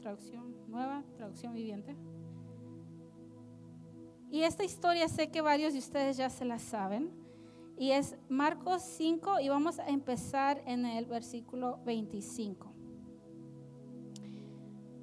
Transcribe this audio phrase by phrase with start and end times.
[0.00, 1.96] traducción nueva, traducción viviente.
[4.30, 7.10] Y esta historia sé que varios de ustedes ya se la saben.
[7.76, 12.70] Y es Marcos 5 y vamos a empezar en el versículo 25.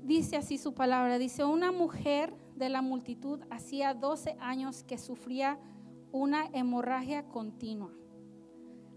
[0.03, 5.59] Dice así su palabra, dice, una mujer de la multitud hacía 12 años que sufría
[6.11, 7.91] una hemorragia continua.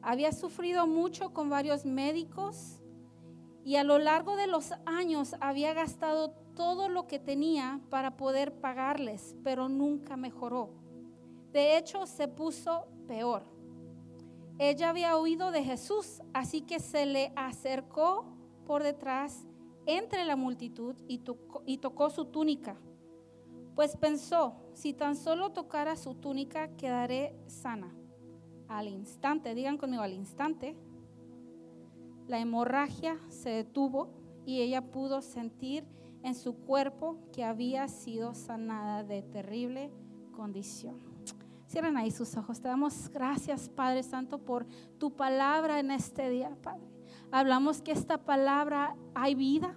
[0.03, 2.80] Había sufrido mucho con varios médicos
[3.65, 8.61] y a lo largo de los años había gastado todo lo que tenía para poder
[8.61, 10.71] pagarles, pero nunca mejoró.
[11.53, 13.45] De hecho, se puso peor.
[14.59, 18.27] Ella había oído de Jesús, así que se le acercó
[18.67, 19.47] por detrás
[19.87, 22.77] entre la multitud y tocó, y tocó su túnica.
[23.75, 27.95] Pues pensó, si tan solo tocara su túnica, quedaré sana.
[28.69, 30.77] Al instante, digan conmigo, al instante,
[32.31, 34.09] la hemorragia se detuvo
[34.47, 35.85] y ella pudo sentir
[36.23, 39.91] en su cuerpo que había sido sanada de terrible
[40.31, 41.01] condición.
[41.69, 42.61] Cierren ahí sus ojos.
[42.61, 44.65] Te damos gracias, Padre Santo, por
[44.99, 46.87] tu palabra en este día, Padre.
[47.33, 49.75] Hablamos que esta palabra hay vida,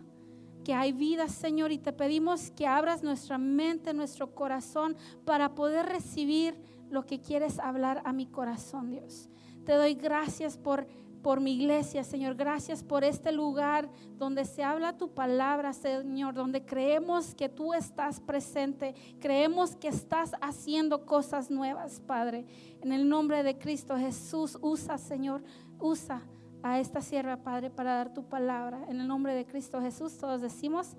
[0.63, 5.87] que hay vida, Señor, y te pedimos que abras nuestra mente, nuestro corazón, para poder
[5.87, 6.55] recibir
[6.91, 9.29] lo que quieres hablar a mi corazón, Dios.
[9.65, 10.85] Te doy gracias por
[11.23, 12.35] por mi iglesia, Señor.
[12.35, 18.19] Gracias por este lugar donde se habla tu palabra, Señor, donde creemos que tú estás
[18.19, 22.45] presente, creemos que estás haciendo cosas nuevas, Padre.
[22.81, 25.43] En el nombre de Cristo Jesús, usa, Señor,
[25.79, 26.21] usa
[26.61, 28.85] a esta sierva, Padre, para dar tu palabra.
[28.89, 30.95] En el nombre de Cristo Jesús, todos decimos,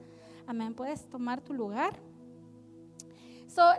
[0.46, 0.74] amén.
[0.74, 2.00] Puedes tomar tu lugar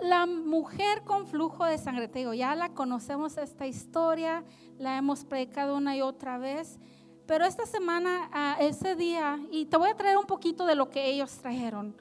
[0.01, 4.43] la mujer con flujo de sangre, te digo, ya la conocemos esta historia,
[4.77, 6.79] la hemos predicado una y otra vez,
[7.25, 10.89] pero esta semana, ah, ese día, y te voy a traer un poquito de lo
[10.89, 11.95] que ellos trajeron,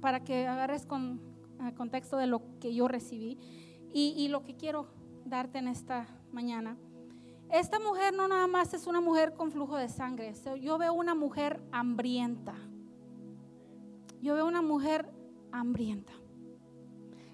[0.00, 1.20] para que agarres con
[1.76, 3.38] contexto de lo que yo recibí
[3.92, 4.88] y, y lo que quiero
[5.24, 6.76] darte en esta mañana.
[7.50, 11.14] Esta mujer no nada más es una mujer con flujo de sangre, yo veo una
[11.14, 12.54] mujer hambrienta.
[14.22, 15.10] Yo veo una mujer
[15.52, 16.12] hambrienta.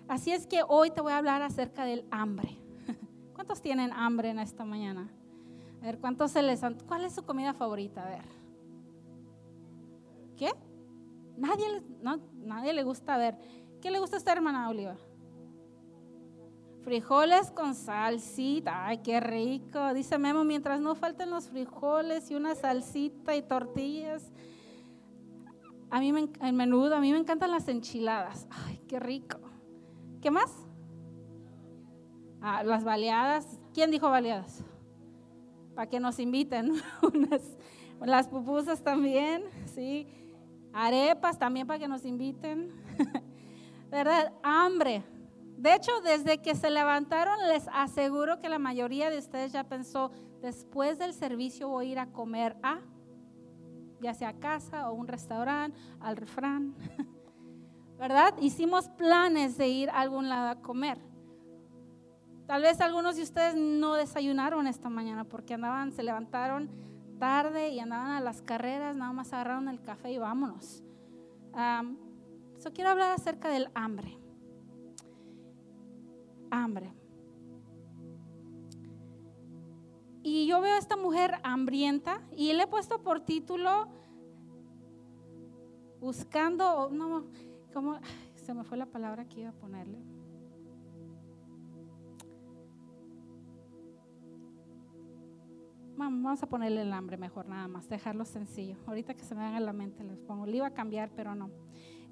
[0.08, 2.56] Así es que hoy te voy a hablar acerca del hambre.
[3.34, 5.10] ¿Cuántos tienen hambre en esta mañana?
[5.80, 6.60] A ver, ¿cuántos se les...
[6.86, 8.04] ¿Cuál es su comida favorita?
[8.04, 8.24] A ver.
[10.36, 10.50] ¿Qué?
[11.36, 13.38] Nadie, no, nadie le gusta a ver.
[13.80, 14.96] ¿Qué le gusta a esta hermana Oliva?
[16.82, 18.86] Frijoles con salsita.
[18.86, 19.92] Ay, qué rico.
[19.94, 24.32] Dice Memo, mientras no falten los frijoles y una salsita y tortillas.
[25.90, 28.46] A mí me, menudo, a mí me encantan las enchiladas.
[28.50, 29.38] Ay, qué rico.
[30.20, 30.50] ¿Qué más?
[32.40, 33.58] Ah, las baleadas.
[33.72, 34.64] ¿Quién dijo baleadas?
[35.74, 36.72] Para que nos inviten.
[38.00, 39.44] las pupusas también,
[39.74, 40.06] sí.
[40.72, 42.70] Arepas también para que nos inviten.
[43.90, 44.32] ¿Verdad?
[44.42, 45.02] Hambre.
[45.56, 50.12] De hecho, desde que se levantaron, les aseguro que la mayoría de ustedes ya pensó,
[50.40, 52.80] después del servicio voy a ir a comer a
[54.00, 56.74] ya sea casa o un restaurante, al refrán,
[57.98, 58.34] ¿verdad?
[58.40, 60.98] Hicimos planes de ir a algún lado a comer.
[62.46, 66.70] Tal vez algunos de ustedes no desayunaron esta mañana porque andaban, se levantaron
[67.18, 70.82] tarde y andaban a las carreras, nada más agarraron el café y vámonos.
[71.52, 71.96] Um,
[72.74, 74.18] quiero hablar acerca del hambre.
[76.50, 76.97] Hambre.
[80.30, 83.88] Y yo veo a esta mujer hambrienta y le he puesto por título
[86.00, 87.24] buscando, no,
[87.72, 87.98] ¿cómo?
[88.34, 89.98] Se me fue la palabra que iba a ponerle.
[95.96, 98.76] Vamos a ponerle el hambre mejor, nada más, dejarlo sencillo.
[98.86, 101.34] Ahorita que se me venga a la mente les pongo, le iba a cambiar, pero
[101.34, 101.50] no.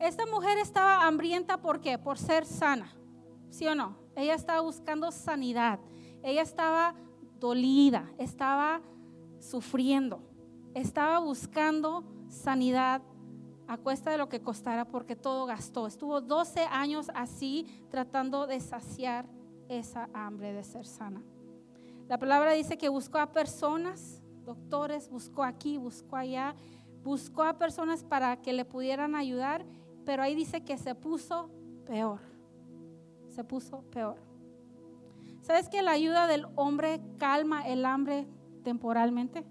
[0.01, 1.99] Esta mujer estaba hambrienta, ¿por qué?
[1.99, 2.91] Por ser sana,
[3.51, 3.95] ¿sí o no?
[4.17, 5.79] Ella estaba buscando sanidad.
[6.23, 6.95] Ella estaba
[7.39, 8.81] dolida, estaba
[9.39, 10.21] sufriendo,
[10.75, 13.03] estaba buscando sanidad
[13.69, 15.87] a cuesta de lo que costara porque todo gastó.
[15.87, 19.27] Estuvo 12 años así tratando de saciar
[19.69, 21.23] esa hambre de ser sana.
[22.09, 26.55] La palabra dice que buscó a personas, doctores, buscó aquí, buscó allá,
[27.03, 29.67] buscó a personas para que le pudieran ayudar,
[30.05, 31.51] pero ahí dice que se puso
[31.85, 32.21] peor,
[33.29, 34.26] se puso peor.
[35.47, 38.27] ¿Sabes que la ayuda del hombre calma el hambre
[38.65, 39.45] temporalmente?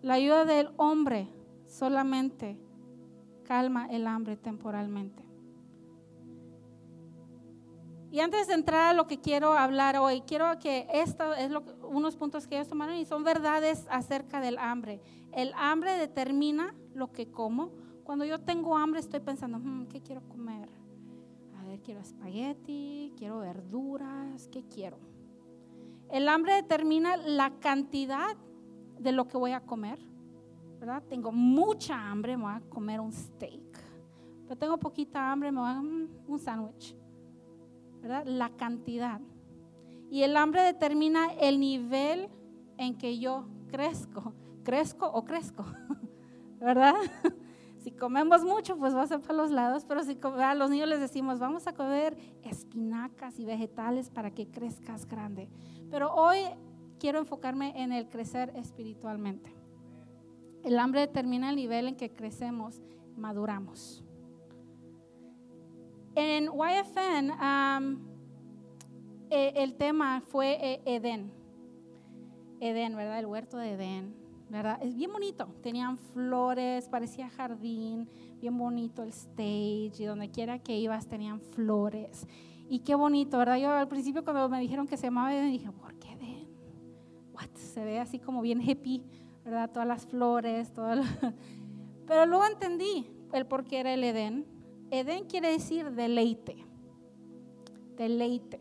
[0.00, 1.28] La ayuda del hombre
[1.66, 2.58] solamente
[3.44, 5.22] calma el hambre temporalmente.
[8.10, 11.62] Y antes de entrar a lo que quiero hablar hoy, quiero que esto es lo,
[11.82, 15.02] unos puntos que ellos tomaron y son verdades acerca del hambre.
[15.32, 17.70] El hambre determina lo que como.
[18.02, 20.70] Cuando yo tengo hambre estoy pensando, hmm, ¿qué quiero comer?
[21.72, 24.98] Ver, quiero espagueti, quiero verduras, ¿qué quiero?
[26.10, 28.36] El hambre determina la cantidad
[28.98, 29.98] de lo que voy a comer,
[30.78, 31.02] ¿verdad?
[31.08, 33.62] Tengo mucha hambre, me voy a comer un steak.
[34.42, 36.94] Pero tengo poquita hambre, me voy a mm, un sándwich.
[38.02, 38.26] ¿verdad?
[38.26, 39.22] La cantidad.
[40.10, 42.28] Y el hambre determina el nivel
[42.76, 44.34] en que yo crezco.
[44.62, 45.64] ¿Crezco o crezco?
[46.60, 46.96] ¿Verdad?
[47.82, 50.88] Si comemos mucho, pues va a ser para los lados, pero si a los niños
[50.88, 55.48] les decimos, vamos a comer espinacas y vegetales para que crezcas grande.
[55.90, 56.38] Pero hoy
[57.00, 59.52] quiero enfocarme en el crecer espiritualmente.
[60.62, 62.80] El hambre determina el nivel en que crecemos,
[63.16, 64.04] maduramos.
[66.14, 67.32] En YFN
[69.28, 71.32] e, el tema fue e, Edén.
[72.60, 73.18] Edén, ¿verdad?
[73.18, 74.21] El huerto de Edén,
[74.52, 74.78] ¿verdad?
[74.82, 75.48] Es bien bonito.
[75.62, 78.08] Tenían flores, parecía jardín,
[78.40, 82.26] bien bonito el stage y donde quiera que ibas tenían flores.
[82.68, 83.56] Y qué bonito, ¿verdad?
[83.56, 86.46] Yo al principio cuando me dijeron que se llamaba Edén dije, ¿por qué Edén?
[87.32, 87.48] What?
[87.54, 89.02] Se ve así como bien hippie,
[89.44, 89.70] ¿verdad?
[89.70, 91.02] Todas las flores, todo.
[92.06, 94.46] Pero luego entendí el por qué era el Edén
[94.92, 96.66] Edén quiere decir deleite.
[97.96, 98.60] Deleite.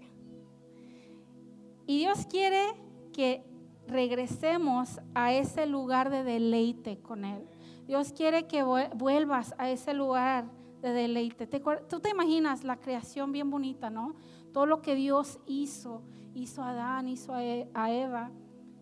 [1.85, 2.63] Y Dios quiere
[3.11, 3.43] que
[3.91, 7.45] regresemos a ese lugar de deleite con Él.
[7.85, 10.45] Dios quiere que vuelvas a ese lugar
[10.81, 11.47] de deleite.
[11.87, 14.15] Tú te imaginas la creación bien bonita, ¿no?
[14.51, 16.01] Todo lo que Dios hizo,
[16.33, 18.31] hizo a Adán, hizo a e, Eva,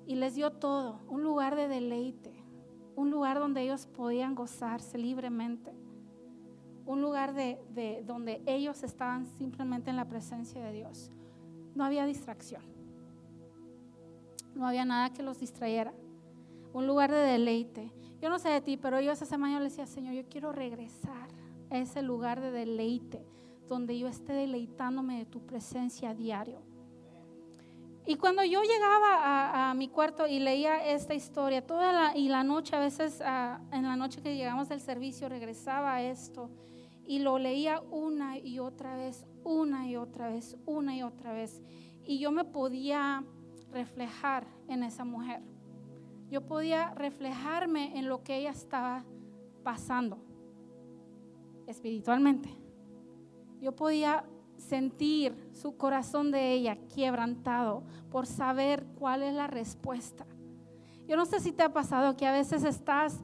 [0.06, 2.44] y les dio todo, un lugar de deleite,
[2.96, 5.74] un lugar donde ellos podían gozarse libremente
[6.90, 11.12] un lugar de, donde ellos estaban simplemente en la presencia de Dios.
[11.76, 12.64] No había distracción.
[14.56, 15.94] No había nada que los distrayera.
[16.74, 17.92] Un lugar de deleite.
[18.22, 21.30] Yo no sé de ti, pero yo esa semana le decía, Señor, yo quiero regresar
[21.70, 23.26] a ese lugar de deleite,
[23.68, 26.62] donde yo esté deleitándome de tu presencia a diario.
[28.06, 32.44] Y cuando yo llegaba a, mi cuarto y leía esta historia, toda la, y la
[32.44, 36.50] noche, a veces en la noche que llegamos del servicio, regresaba a esto
[37.06, 41.62] y lo leía una y otra vez, una y otra vez, una y otra vez.
[42.04, 43.24] Y yo me podía
[43.72, 45.42] reflejar en esa mujer.
[46.30, 49.04] Yo podía reflejarme en lo que ella estaba
[49.64, 50.20] pasando
[51.68, 52.50] espiritualmente.
[53.62, 54.26] Yo podía
[54.58, 60.26] sentir su corazón de ella quebrantado por saber cuál es la respuesta.
[61.08, 63.20] Yo no sé si te ha pasado que a veces estás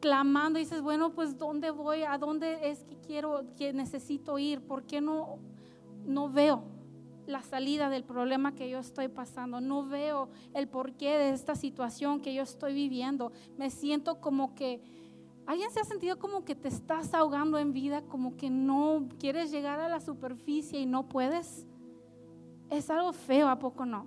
[0.00, 2.02] clamando y dices, bueno, pues ¿dónde voy?
[2.02, 4.60] ¿A dónde es que quiero, que necesito ir?
[4.62, 5.38] ¿Por qué no,
[6.04, 6.64] no veo
[7.26, 9.60] la salida del problema que yo estoy pasando?
[9.60, 13.32] No veo el porqué de esta situación que yo estoy viviendo.
[13.56, 14.82] Me siento como que,
[15.46, 18.02] ¿alguien se ha sentido como que te estás ahogando en vida?
[18.02, 21.66] Como que no quieres llegar a la superficie y no puedes.
[22.70, 24.06] Es algo feo, ¿a poco no?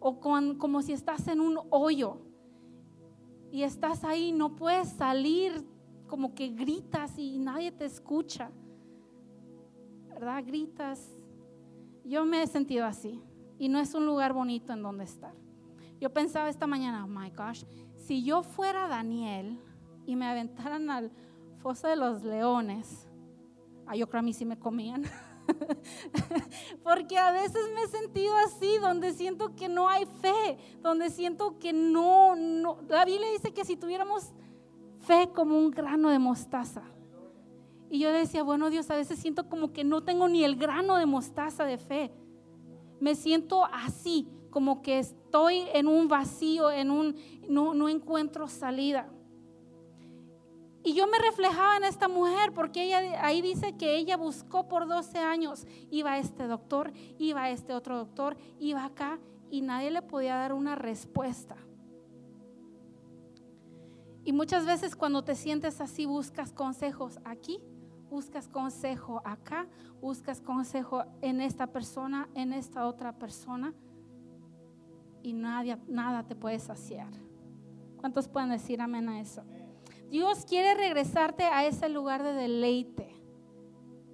[0.00, 2.18] O como si estás en un hoyo
[3.50, 5.64] y estás ahí, no puedes salir,
[6.06, 8.50] como que gritas y nadie te escucha.
[10.08, 10.42] ¿Verdad?
[10.46, 11.17] Gritas.
[12.08, 13.22] Yo me he sentido así
[13.58, 15.34] y no es un lugar bonito en donde estar.
[16.00, 17.64] Yo pensaba esta mañana, oh my gosh,
[17.96, 19.60] si yo fuera Daniel
[20.06, 21.12] y me aventaran al
[21.58, 23.06] foso de los leones,
[23.86, 25.04] ah, yo creo a mí sí me comían.
[26.82, 31.58] Porque a veces me he sentido así, donde siento que no hay fe, donde siento
[31.58, 32.78] que no, no.
[32.88, 34.32] La Biblia dice que si tuviéramos
[35.00, 36.84] fe como un grano de mostaza.
[37.90, 40.96] Y yo decía, bueno Dios, a veces siento como que no tengo ni el grano
[40.96, 42.12] de mostaza de fe.
[43.00, 47.16] Me siento así, como que estoy en un vacío, en un,
[47.48, 49.08] no, encuentro salida.
[50.82, 54.86] Y yo me reflejaba en esta mujer porque ella ahí dice que ella buscó por
[54.86, 55.66] 12 años.
[55.90, 59.18] Iba a este doctor, iba a este otro doctor, iba acá
[59.50, 61.56] y nadie le podía dar una respuesta.
[64.24, 67.60] Y muchas veces cuando te sientes así buscas consejos aquí,
[68.10, 69.66] buscas consejo acá,
[70.00, 73.74] buscas consejo en esta persona, en esta otra persona
[75.22, 77.12] y nadie, nada te puede saciar.
[77.98, 79.42] ¿Cuántos pueden decir amén a eso?
[80.10, 83.14] Dios quiere regresarte a ese lugar de deleite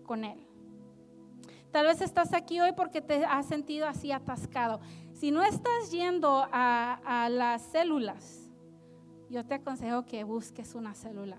[0.05, 0.45] con Él.
[1.71, 4.81] Tal vez estás aquí hoy porque te has sentido así atascado.
[5.13, 8.49] Si no estás yendo a, las células,
[9.29, 11.39] yo te aconsejo que busques una célula.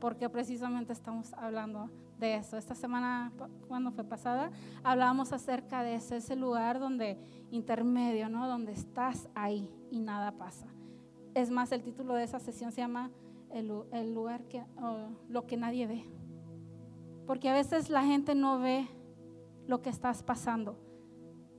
[0.00, 2.56] Porque precisamente estamos hablando de eso.
[2.56, 3.32] Esta semana,
[3.68, 4.50] cuando fue pasada,
[4.82, 7.18] hablábamos acerca de ese, ese lugar donde
[7.50, 8.48] intermedio, ¿no?
[8.48, 10.66] Donde estás ahí y nada pasa.
[11.34, 13.10] Es más, el título de esa sesión se llama
[13.50, 14.64] El, el lugar que,
[15.28, 16.04] lo que nadie ve.
[17.26, 18.88] Porque a veces la gente no ve
[19.66, 20.76] lo que estás pasando.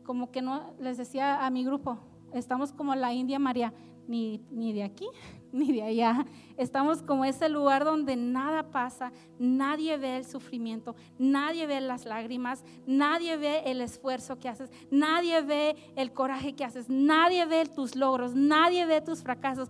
[0.04, 1.98] Como que no, les decía a mi grupo,
[2.34, 3.74] estamos como la India María,
[4.08, 5.08] ni, ni de aquí
[5.52, 6.26] ni de allá.
[6.58, 12.64] Estamos como ese lugar donde nada pasa, nadie ve el sufrimiento, nadie ve las lágrimas,
[12.86, 17.96] nadie ve el esfuerzo que haces, nadie ve el coraje que haces, nadie ve tus
[17.96, 19.70] logros, nadie ve tus fracasos.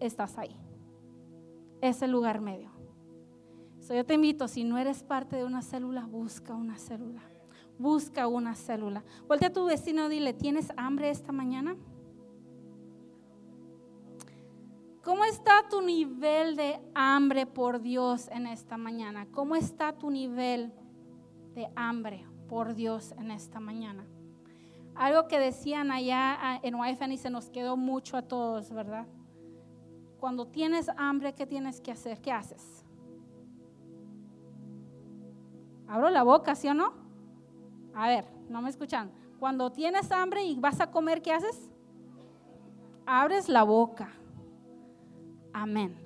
[0.00, 0.54] Estás ahí.
[1.80, 2.70] Ese lugar medio.
[3.88, 7.22] yo te invito, si no eres parte de una célula, busca una célula.
[7.78, 9.04] Busca una célula.
[9.26, 11.76] Vuelve a tu vecino y dile, ¿tienes hambre esta mañana?
[15.06, 19.28] ¿Cómo está tu nivel de hambre por Dios en esta mañana?
[19.30, 20.72] ¿Cómo está tu nivel
[21.54, 24.04] de hambre por Dios en esta mañana?
[24.96, 29.06] Algo que decían allá ah, en YFN y se nos quedó mucho a todos, ¿verdad?
[30.18, 32.20] Cuando tienes hambre, ¿qué tienes que hacer?
[32.20, 32.84] ¿Qué haces?
[35.86, 36.94] Abro la boca, ¿sí o no?
[37.94, 39.12] A ver, no me escuchan.
[39.38, 41.70] Cuando tienes hambre y vas a comer, ¿qué haces?
[43.06, 44.12] Abres la boca.
[45.58, 45.96] Amén.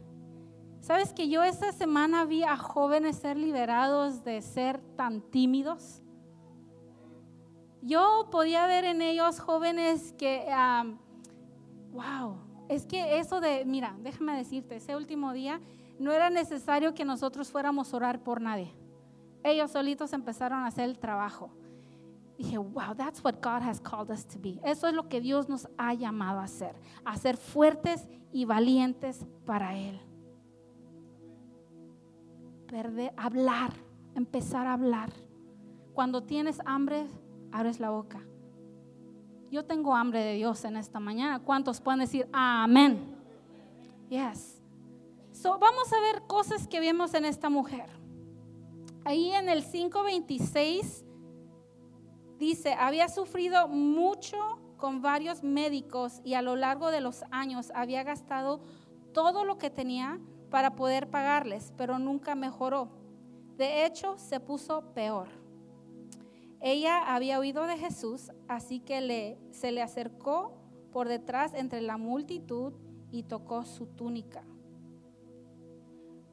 [0.80, 6.04] ¿Sabes que yo esta semana vi a jóvenes ser liberados de ser tan tímidos?
[7.82, 10.46] Yo podía ver en ellos jóvenes que,
[11.90, 12.36] wow,
[12.68, 15.60] es que eso de, mira, déjame decirte, ese último día
[15.98, 18.72] no era necesario que nosotros fuéramos a orar por nadie.
[19.42, 21.50] Ellos solitos empezaron a hacer el trabajo.
[22.40, 24.58] Dije, wow, that's what God has called us to be.
[24.64, 29.26] Eso es lo que Dios nos ha llamado a hacer, a ser fuertes y valientes
[29.44, 30.00] para Él.
[32.66, 33.74] Perder, hablar,
[34.14, 35.12] empezar a hablar.
[35.92, 37.06] Cuando tienes hambre,
[37.52, 38.22] abres la boca.
[39.50, 41.40] Yo tengo hambre de Dios en esta mañana.
[41.40, 43.18] ¿Cuántos pueden decir amén?
[44.08, 44.62] Yes.
[45.32, 47.90] So, vamos a ver cosas que vemos en esta mujer.
[49.04, 51.04] Ahí en el 526
[52.40, 54.36] dice, había sufrido mucho
[54.78, 58.62] con varios médicos y a lo largo de los años había gastado
[59.12, 60.18] todo lo que tenía
[60.48, 62.88] para poder pagarles, pero nunca mejoró.
[63.58, 65.28] De hecho, se puso peor.
[66.60, 70.56] Ella había oído de Jesús, así que se le acercó
[70.92, 72.72] por detrás entre la multitud
[73.10, 74.42] y tocó su túnica.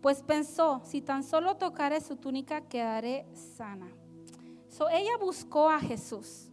[0.02, 3.92] Pues pensó, si tan solo tocare su túnica, quedaré sana
[4.90, 6.52] ella buscó a Jesús.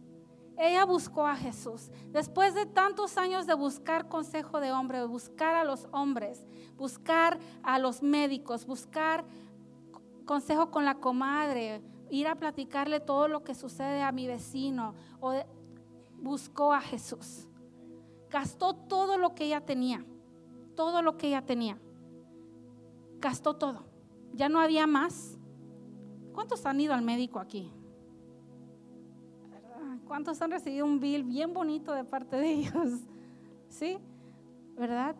[0.57, 1.91] Ella buscó a Jesús.
[2.11, 6.45] Después de tantos años de buscar consejo de hombre, buscar a los hombres,
[6.77, 9.25] buscar a los médicos, buscar
[10.25, 15.33] consejo con la comadre, ir a platicarle todo lo que sucede a mi vecino, o
[16.17, 17.47] buscó a Jesús.
[18.29, 20.05] Gastó todo lo que ella tenía,
[20.75, 21.77] todo lo que ella tenía.
[23.19, 23.85] Gastó todo.
[24.33, 25.37] Ya no había más.
[26.33, 27.71] ¿Cuántos han ido al médico aquí?
[30.07, 33.01] ¿Cuántos han recibido un bill bien bonito de parte de ellos?
[33.69, 33.97] ¿Sí?
[34.77, 35.15] ¿Verdad?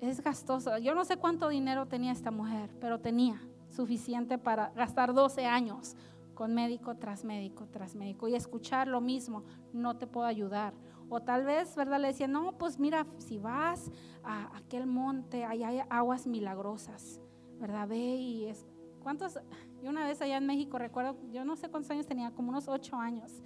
[0.00, 0.78] Es gastoso.
[0.78, 5.96] Yo no sé cuánto dinero tenía esta mujer, pero tenía suficiente para gastar 12 años
[6.34, 9.44] con médico tras médico tras médico y escuchar lo mismo,
[9.74, 10.72] no te puedo ayudar.
[11.10, 12.00] O tal vez, ¿verdad?
[12.00, 13.90] Le decía, no, pues mira, si vas
[14.22, 17.20] a aquel monte, ahí hay aguas milagrosas,
[17.58, 17.88] ¿verdad?
[17.88, 18.64] Ve y es...
[19.02, 19.38] ¿Cuántos?
[19.82, 22.68] Yo una vez allá en México, recuerdo, yo no sé cuántos años tenía, como unos
[22.68, 23.42] ocho años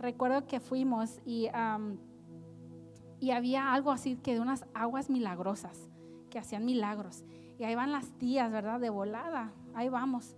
[0.00, 1.48] recuerdo que fuimos y,
[3.20, 5.88] y había algo así que de unas aguas milagrosas
[6.30, 7.24] que hacían milagros.
[7.58, 8.80] Y ahí van las tías, ¿verdad?
[8.80, 9.52] De volada.
[9.74, 10.36] Ahí vamos.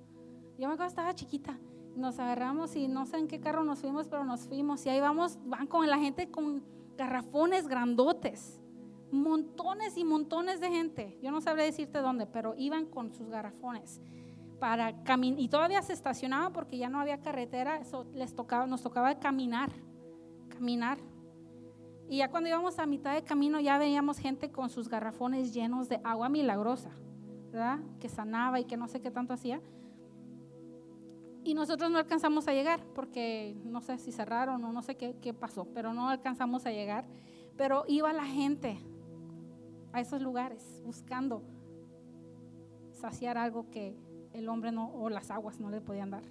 [0.58, 1.58] Yo me acuerdo, estaba chiquita.
[1.94, 4.84] Nos agarramos y no sé en qué carro nos fuimos, pero nos fuimos.
[4.86, 6.64] Y ahí vamos, van con la gente con
[6.96, 8.60] garrafones grandotes.
[9.12, 11.18] Montones y montones de gente.
[11.22, 14.00] Yo no sabré decirte dónde, pero iban con sus garrafones
[14.62, 18.80] para caminar, y todavía se estacionaba porque ya no había carretera, eso les tocaba, nos
[18.80, 19.72] tocaba caminar,
[20.50, 20.98] caminar.
[22.08, 25.88] Y ya cuando íbamos a mitad de camino ya veíamos gente con sus garrafones llenos
[25.88, 26.90] de agua milagrosa,
[27.50, 27.80] ¿verdad?
[27.98, 29.60] Que sanaba y que no sé qué tanto hacía.
[31.42, 35.16] Y nosotros no alcanzamos a llegar porque no sé si cerraron o no sé qué,
[35.20, 37.04] qué pasó, pero no alcanzamos a llegar.
[37.56, 38.78] Pero iba la gente
[39.92, 41.42] a esos lugares buscando
[42.92, 43.96] saciar algo que
[44.32, 46.24] el hombre no, o las aguas no le podían dar.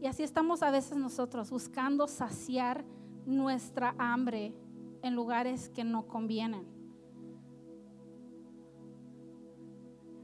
[0.00, 2.84] Y así estamos a veces nosotros buscando saciar
[3.24, 4.54] nuestra hambre
[5.02, 6.66] en lugares que no convienen.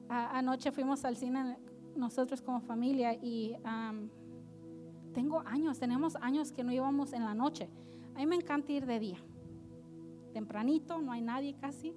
[0.09, 1.59] anoche fuimos al cine
[1.95, 3.57] nosotros como familia y
[5.13, 7.69] tengo años, tenemos años que no íbamos en la noche.
[8.15, 9.19] A mí me encanta ir de día,
[10.33, 11.95] tempranito, no hay nadie casi,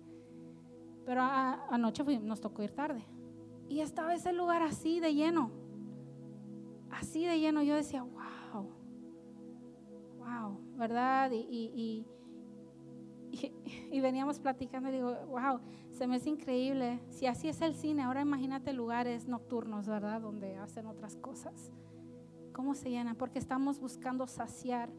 [1.06, 3.04] pero anoche nos tocó ir tarde.
[3.72, 5.50] Y estaba ese lugar así de lleno,
[6.92, 7.64] así de lleno.
[7.64, 8.70] Yo decía, wow,
[10.20, 11.32] wow, ¿verdad?
[11.34, 12.06] y
[13.92, 15.60] y, veníamos platicando y digo, wow,
[15.92, 17.00] se me hace increíble.
[17.10, 20.22] Si así es el cine, ahora imagínate lugares nocturnos, ¿verdad?
[20.22, 21.72] Donde hacen otras cosas.
[22.54, 23.16] ¿Cómo se llenan?
[23.16, 24.90] Porque estamos buscando saciar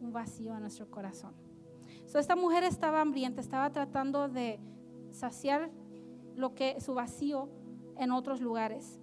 [0.00, 1.34] un vacío en nuestro corazón.
[2.06, 4.58] So, esta mujer estaba hambrienta, estaba tratando de
[5.12, 5.70] saciar
[6.36, 7.48] lo que su vacío
[7.96, 9.00] en otros lugares.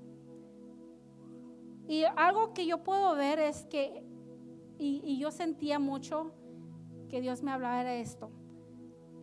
[1.87, 4.03] Y algo que yo puedo ver es que,
[4.77, 6.31] y, yo sentía mucho,
[7.09, 8.31] que Dios me hablaba de esto.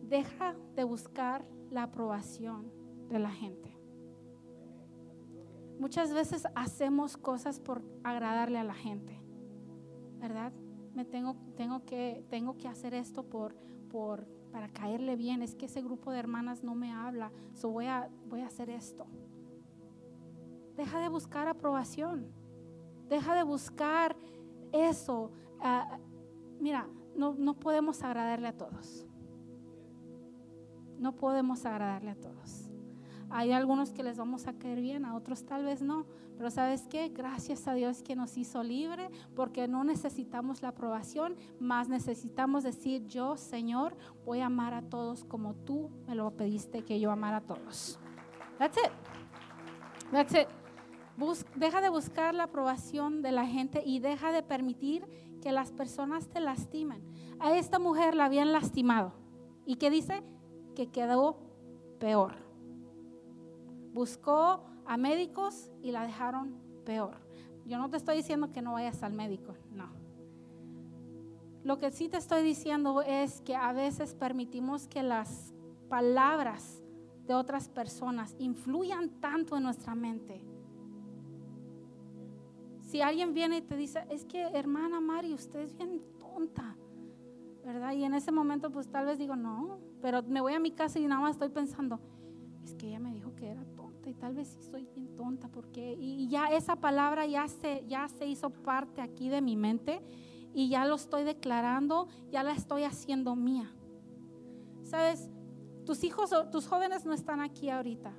[0.03, 2.71] Deja de buscar la aprobación
[3.09, 3.75] de la gente.
[5.79, 9.19] Muchas veces hacemos cosas por agradarle a la gente,
[10.19, 10.51] ¿verdad?
[10.93, 13.55] Me tengo, tengo, que, tengo que hacer esto por,
[13.89, 15.41] por, para caerle bien.
[15.41, 18.69] Es que ese grupo de hermanas no me habla, so voy, a, voy a hacer
[18.69, 19.05] esto.
[20.75, 22.31] Deja de buscar aprobación.
[23.09, 24.15] Deja de buscar
[24.71, 25.31] eso.
[25.59, 25.97] Ah,
[26.59, 29.05] mira, no, podemos agradarle a todos.
[30.97, 32.69] No podemos agradarle a todos.
[33.29, 36.05] Hay algunos que les vamos a caer bien, a otros tal vez no.
[36.39, 37.09] Pero sabes qué?
[37.09, 43.05] Gracias a Dios que nos hizo libre porque no necesitamos la aprobación, más necesitamos decir
[43.07, 47.37] yo, Señor, voy a amar a todos como tú me lo pediste que yo amara
[47.37, 47.99] a todos.
[48.57, 48.89] That's it.
[50.13, 50.47] That's it.
[51.57, 55.05] deja de buscar la aprobación de la gente y deja de permitir
[55.41, 57.03] que las personas te lastimen.
[57.41, 59.11] A esta mujer la habían lastimado.
[59.65, 60.23] ¿Y qué dice?
[60.73, 61.37] Que quedó
[61.99, 62.35] peor.
[63.91, 67.15] Buscó a médicos y la dejaron peor.
[67.65, 69.89] Yo no te estoy diciendo que no vayas al médico, no.
[71.63, 75.53] Lo que sí te estoy diciendo es que a veces permitimos que las
[75.87, 76.83] palabras
[77.25, 80.43] de otras personas influyan tanto en nuestra mente
[82.89, 86.75] si alguien viene y te dice, es que hermana Mari, usted es bien tonta,
[87.63, 87.93] ¿verdad?
[87.93, 90.97] Y en ese momento pues tal vez digo, no, pero me voy a mi casa
[90.97, 91.99] y nada más estoy pensando,
[92.63, 93.13] es que ella me
[94.19, 98.25] tal vez sí soy bien tonta, porque y ya esa palabra ya se, ya se
[98.25, 100.01] hizo parte aquí de mi mente
[100.53, 103.73] y ya lo estoy declarando, ya la estoy haciendo mía.
[104.83, 105.29] ¿Sabes?
[105.85, 108.13] Tus hijos, tus jóvenes no están aquí ahorita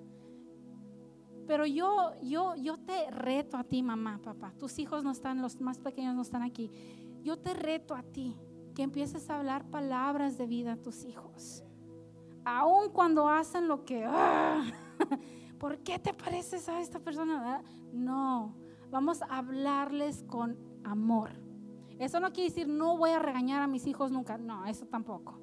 [1.51, 4.53] pero yo, yo, yo te reto a ti, mamá, papá.
[4.57, 6.71] Tus hijos no están, los más pequeños no están aquí.
[7.25, 8.37] Yo te reto a ti
[8.73, 11.65] que empieces a hablar palabras de vida a tus hijos.
[12.45, 14.63] Aun cuando hacen lo que, ah,
[15.61, 17.63] ¿por qué te pareces a esta persona?
[17.93, 18.57] No,
[18.91, 21.31] vamos a hablarles con amor.
[22.01, 24.39] Eso no quiere decir no voy a regañar a mis hijos nunca.
[24.39, 25.39] No, eso tampoco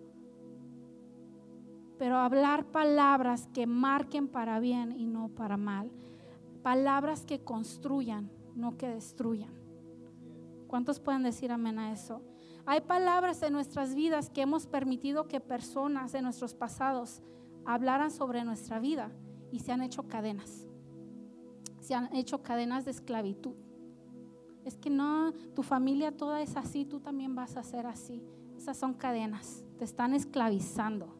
[1.97, 5.91] pero hablar palabras que marquen para bien y no para mal.
[6.62, 9.51] Palabras que construyan, no que destruyan.
[10.67, 12.21] ¿Cuántos pueden decir amén a eso?
[12.65, 17.21] Hay palabras en nuestras vidas que hemos permitido que personas de nuestros pasados
[17.65, 19.12] hablaran sobre nuestra vida
[19.52, 20.68] y se han hecho cadenas.
[21.80, 23.56] Se han hecho cadenas de esclavitud.
[24.66, 28.22] Es que no, tu familia toda es así, tú también vas a ser así.
[28.58, 31.16] Esas son cadenas, te están esclavizando.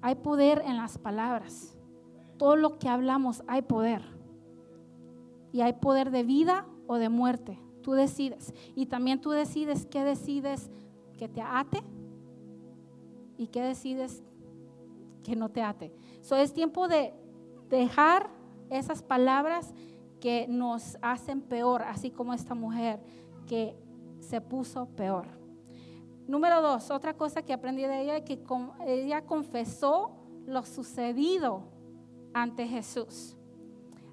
[0.00, 1.76] Hay poder en las palabras.
[2.36, 4.02] Todo lo que hablamos hay poder.
[5.52, 7.58] Y hay poder de vida o de muerte.
[7.82, 8.52] Tú decides.
[8.74, 10.70] Y también tú decides qué decides
[11.16, 11.82] que te ate
[13.38, 14.22] y qué decides
[15.22, 15.92] que no te ate.
[16.26, 17.14] So es tiempo de
[17.68, 18.28] dejar
[18.68, 19.72] esas palabras
[20.20, 22.98] que nos hacen peor, así como esta mujer
[23.46, 23.76] que
[24.18, 25.28] se puso peor.
[26.26, 28.42] Número dos, otra cosa que aprendí de ella es que
[28.88, 31.62] ella confesó lo sucedido
[32.34, 33.36] ante Jesús.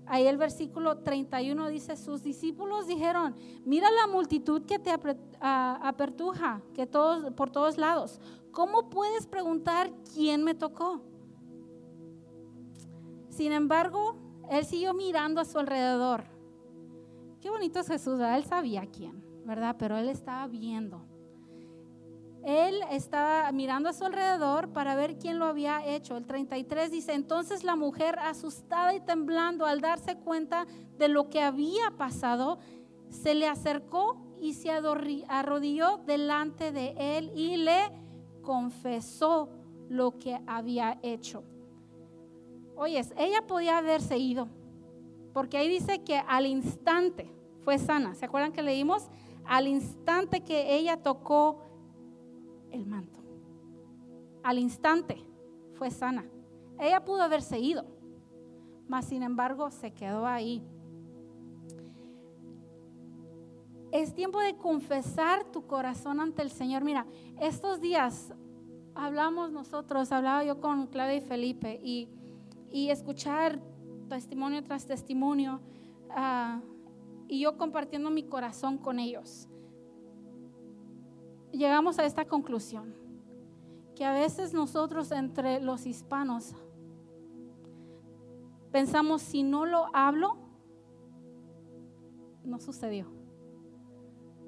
[0.06, 4.92] Ahí el versículo 31 dice, sus discípulos dijeron, mira la multitud que te
[5.42, 8.22] apertuja, que todos, por todos lados.
[8.52, 11.02] ¿Cómo puedes preguntar quién me tocó?
[13.36, 14.16] Sin embargo,
[14.50, 16.24] él siguió mirando a su alrededor.
[17.42, 19.76] Qué bonito es Jesús, él sabía quién, ¿verdad?
[19.78, 21.14] Pero él estaba viendo
[22.44, 26.18] él estaba mirando a su alrededor para ver quién lo había hecho.
[26.18, 30.68] El 33 dice, entonces la mujer asustada y temblando al darse cuenta
[30.98, 32.60] de lo que había pasado,
[33.10, 37.80] se le acercó y se arrodilló delante de él y le
[38.42, 39.50] confesó
[39.88, 41.46] lo que había hecho.
[42.76, 44.48] Oyes, ella podía haberse ido,
[45.34, 47.32] porque ahí dice que al instante
[47.64, 48.16] fue sana.
[48.16, 49.08] ¿Se acuerdan que leímos?
[49.46, 51.60] Al instante que ella tocó
[52.72, 53.20] el manto.
[54.44, 55.24] Al instante
[55.74, 56.26] fue sana.
[56.80, 57.86] Ella pudo haberse ido,
[58.88, 60.64] mas sin embargo se quedó ahí.
[63.92, 66.84] Es tiempo de confesar tu corazón ante el Señor.
[66.84, 67.06] Mira,
[67.40, 68.34] estos días
[68.96, 72.10] hablamos nosotros, hablaba yo con Claudia y Felipe, y,
[72.90, 73.60] escuchar
[74.10, 75.62] testimonio tras testimonio,
[76.10, 76.62] ah,
[77.28, 79.48] y yo compartiendo mi corazón con ellos.
[81.52, 82.96] Llegamos a esta conclusión,
[83.96, 86.56] que a veces nosotros entre los hispanos
[88.72, 90.38] pensamos, si no lo hablo,
[92.44, 93.24] no sucedió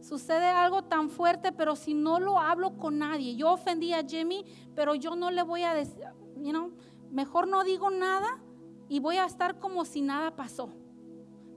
[0.06, 4.46] sucede algo tan fuerte, pero si no lo hablo con nadie, yo ofendí a Jimmy,
[4.76, 6.04] pero yo no le voy a decir,
[6.38, 6.74] you
[7.16, 8.42] mejor no digo nada
[8.90, 10.70] y voy a estar como si nada pasó.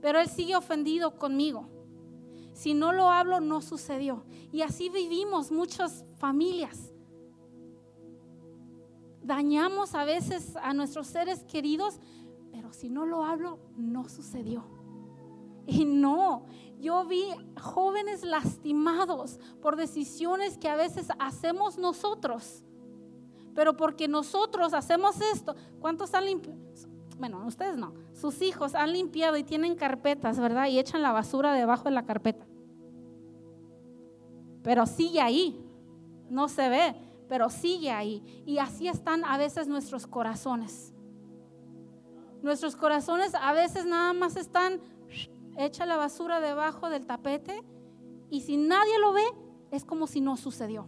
[0.01, 1.67] Pero él sigue ofendido conmigo.
[2.53, 4.23] Si no lo hablo, no sucedió.
[4.53, 6.93] Y así vivimos muchas familias.
[9.21, 11.99] Dañamos a veces a nuestros seres queridos,
[12.53, 14.63] pero si no lo hablo, no sucedió.
[15.67, 16.45] Y no,
[16.79, 17.25] yo vi
[17.61, 22.63] jóvenes lastimados por decisiones que a veces hacemos nosotros.
[23.59, 26.57] Pero porque nosotros hacemos esto, ¿cuántos han limpiado?
[27.17, 27.93] Bueno, ustedes no.
[28.13, 30.67] Sus hijos han limpiado y tienen carpetas, ¿verdad?
[30.67, 32.45] Y echan la basura debajo de la carpeta.
[34.63, 35.61] Pero sigue ahí.
[36.29, 36.95] No se ve,
[37.27, 38.23] pero sigue ahí.
[38.45, 40.93] Y así están a veces nuestros corazones.
[42.41, 44.79] Nuestros corazones a veces nada más están
[45.57, 47.61] echa la basura debajo del tapete
[48.29, 49.25] y si nadie lo ve,
[49.71, 50.87] es como si no sucedió.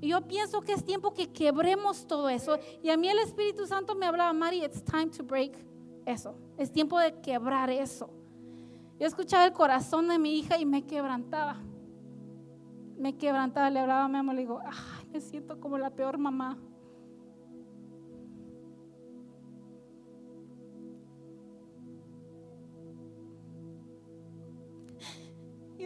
[0.00, 2.58] Y yo pienso que es tiempo que quebremos todo eso.
[2.82, 5.52] Y a mí el Espíritu Santo me hablaba, Mari, it's time to break
[6.04, 6.36] eso.
[6.56, 8.10] Es tiempo de quebrar eso.
[8.98, 11.56] Yo escuchaba el corazón de mi hija y me quebrantaba.
[12.96, 16.18] Me quebrantaba, le hablaba a mi mamá, le digo, ay, me siento como la peor
[16.18, 16.58] mamá.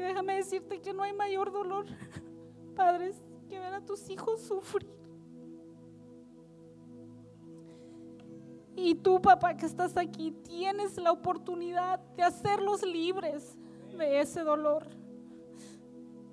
[0.00, 1.86] déjame decirte que no hay mayor dolor,
[2.76, 4.88] padres, que ver a tus hijos sufrir.
[8.76, 13.58] Y tú, papá, que estás aquí, tienes la oportunidad de hacerlos libres
[13.98, 14.86] de ese dolor.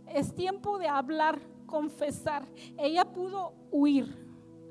[0.07, 2.47] Es tiempo de hablar, confesar.
[2.77, 4.15] Ella pudo huir.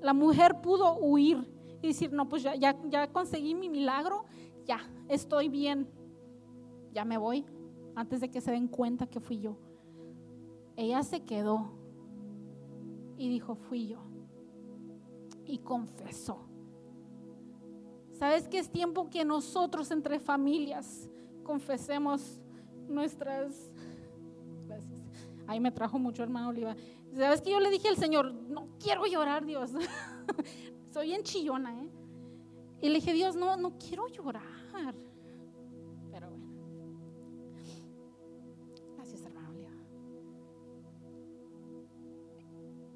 [0.01, 4.25] La mujer pudo huir y decir, no, pues ya, ya, ya conseguí mi milagro,
[4.65, 5.89] ya, estoy bien,
[6.93, 7.45] ya me voy
[7.97, 9.57] antes de que se den cuenta que fui yo.
[10.77, 11.73] Ella se quedó
[13.17, 14.03] y dijo, fui yo.
[15.45, 16.47] Y confesó.
[18.11, 21.09] ¿Sabes que es tiempo que nosotros entre familias
[21.43, 22.41] confesemos
[22.89, 23.71] nuestras...
[24.67, 25.01] Gracias.
[25.47, 26.75] Ahí me trajo mucho hermano Oliva.
[27.15, 29.71] ¿Sabes que yo le dije al Señor, no quiero llorar, Dios?
[30.93, 31.91] Soy en chillona, ¿eh?
[32.83, 34.43] Y le dije, Dios, no, no quiero llorar.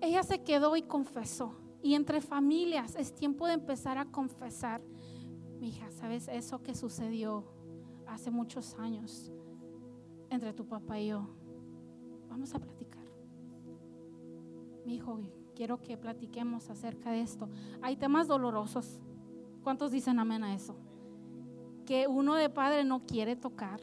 [0.01, 1.55] Ella se quedó y confesó.
[1.83, 4.83] Y entre familias es tiempo de empezar a confesar.
[5.59, 7.45] Mi hija, ¿sabes eso que sucedió
[8.07, 9.31] hace muchos años
[10.29, 11.27] entre tu papá y yo?
[12.29, 13.05] Vamos a platicar.
[14.85, 15.21] Mi hijo,
[15.55, 17.49] quiero que platiquemos acerca de esto.
[17.83, 19.01] Hay temas dolorosos.
[19.63, 20.77] ¿Cuántos dicen amén a eso?
[21.85, 23.81] Que uno de padre no quiere tocar,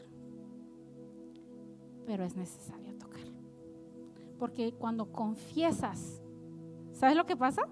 [2.06, 2.87] pero es necesario.
[4.38, 6.22] Porque cuando confiesas,
[6.92, 7.68] ¿sabes lo que pasa?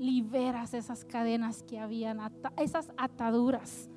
[0.00, 2.20] liberas esas cadenas que habían,
[2.56, 3.88] esas ataduras.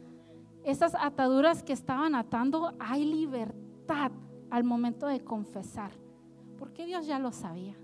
[0.63, 4.11] Esas ataduras que estaban atando, hay libertad
[4.49, 5.91] al momento de confesar.
[6.59, 7.75] Porque Dios ya lo sabía.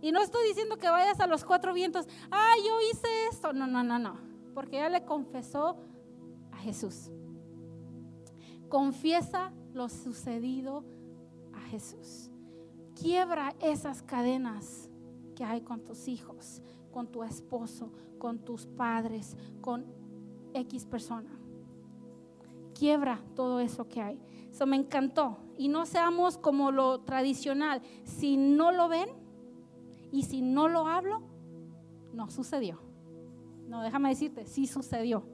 [0.00, 3.52] Y no estoy diciendo que vayas a los cuatro vientos, ah, yo hice esto.
[3.52, 4.16] No, no, no, no.
[4.54, 5.76] Porque ya le confesó
[6.52, 7.10] a Jesús.
[8.68, 10.84] Confiesa lo sucedido
[11.66, 12.30] Jesús.
[12.94, 14.90] Quiebra esas cadenas
[15.34, 19.84] que hay con tus hijos, con tu esposo, con tus padres, con
[20.54, 21.30] X persona.
[22.74, 24.18] Quiebra todo eso que hay.
[24.50, 25.38] Eso me encantó.
[25.58, 27.82] Y no seamos como lo tradicional.
[28.04, 29.08] Si no lo ven
[30.10, 31.20] y si no lo hablo,
[32.12, 32.80] no sucedió.
[33.68, 35.24] No, déjame decirte, sí sucedió.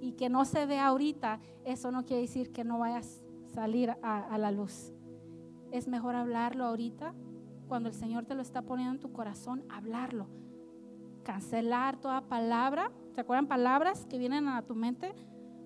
[0.00, 3.90] Y que no se ve ahorita, eso no quiere decir que no vayas a salir
[3.90, 4.92] a, a la luz
[5.70, 7.14] es mejor hablarlo ahorita,
[7.68, 10.28] cuando el Señor te lo está poniendo en tu corazón, hablarlo.
[11.24, 12.92] cancelar toda palabra.
[13.12, 15.12] ¿Se acuerdan palabras que vienen a tu mente?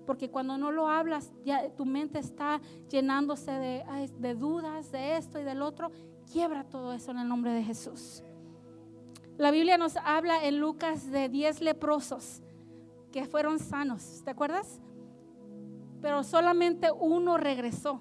[0.07, 2.59] Porque cuando no lo hablas, ya tu mente está
[2.89, 5.91] llenándose de, de dudas, de esto y del otro.
[6.31, 8.23] Quiebra todo eso en el nombre de Jesús.
[9.37, 12.41] La Biblia nos habla en Lucas de 10 leprosos
[13.11, 14.21] que fueron sanos.
[14.23, 14.81] ¿Te acuerdas?
[16.01, 17.99] Pero solamente uno regresó.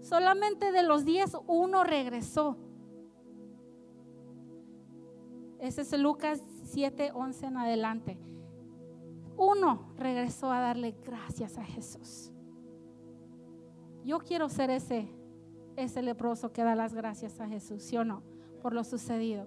[0.00, 2.56] Solamente de los 10, uno regresó.
[5.58, 8.18] Ese es Lucas 7, 11 en adelante.
[9.36, 12.32] Uno regresó a darle gracias a Jesús.
[14.04, 15.08] Yo quiero ser ese,
[15.76, 18.22] ese leproso que da las gracias a Jesús, ¿sí o no?
[18.62, 19.46] Por lo sucedido.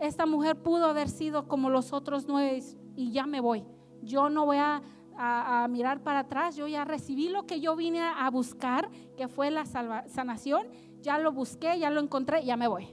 [0.00, 2.62] Esta mujer pudo haber sido como los otros nueve
[2.96, 3.64] y ya me voy.
[4.02, 4.82] Yo no voy a,
[5.16, 6.56] a, mirar para atrás.
[6.56, 10.66] Yo ya recibí lo que yo vine a buscar, que fue la sanación.
[11.00, 12.88] Ya lo busqué, ya lo encontré, ya me voy.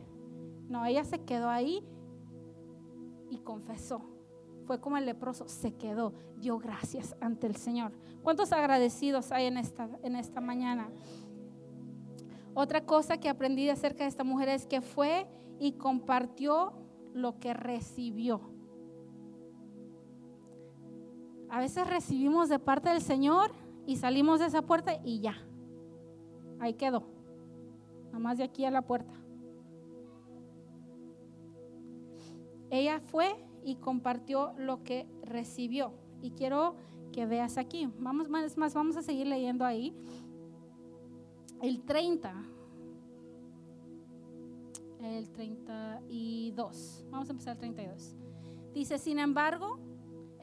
[0.67, 1.83] No, ella se quedó ahí
[3.29, 4.01] y confesó.
[4.65, 7.91] Fue como el leproso, se quedó, dio gracias ante el Señor.
[8.21, 10.89] ¿Cuántos agradecidos hay en esta, en esta mañana?
[12.53, 15.27] Otra cosa que aprendí acerca de esta mujer es que fue
[15.59, 16.73] y compartió
[17.13, 18.41] lo que recibió.
[21.51, 23.51] A veces recibimos de parte del Señor
[23.85, 25.35] y salimos de esa puerta y ya.
[26.59, 27.03] Ahí quedó.
[28.05, 29.13] Nada más de aquí a la puerta.
[32.69, 33.35] Ella fue
[33.65, 35.91] y compartió lo que recibió.
[36.21, 36.75] Y quiero
[37.11, 37.89] que veas aquí.
[37.99, 39.93] Vamos más, más vamos a seguir leyendo ahí.
[41.61, 42.33] El 30.
[45.01, 47.05] El 32.
[47.11, 48.15] Vamos a empezar el 32.
[48.73, 49.90] Dice, sin embargo,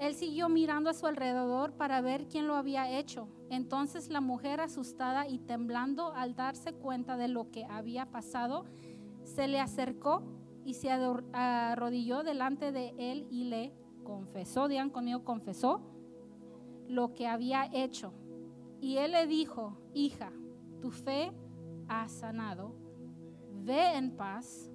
[0.01, 3.29] él siguió mirando a su alrededor para ver quién lo había hecho.
[3.51, 8.65] Entonces la mujer, asustada y temblando al darse cuenta de lo que había pasado,
[9.25, 10.23] se le acercó
[10.65, 13.73] y se arrodilló delante de él y le
[14.05, 15.81] confesó, digan conmigo, confesó
[16.89, 18.13] lo que había hecho.
[18.81, 20.31] Y él le dijo, hija,
[20.81, 21.33] tu fe
[21.89, 22.75] ha sanado,
[23.65, 24.71] ve en paz,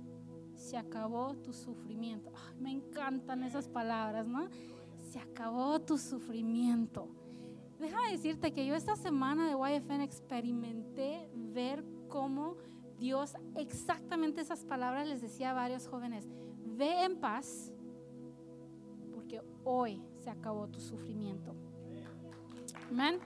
[0.56, 2.32] se acabó tu sufrimiento.
[2.60, 4.50] me encantan esas palabras, ¿no?
[5.14, 7.08] Se acabó tu sufrimiento.
[7.80, 12.58] Déjame decirte que yo esta semana de YFN experimenté ver cómo
[12.98, 16.28] Dios exactamente esas palabras les decía a varios jóvenes,
[16.66, 17.72] ve en paz
[19.14, 21.54] porque hoy se acabó tu sufrimiento.
[22.90, 23.20] Amén.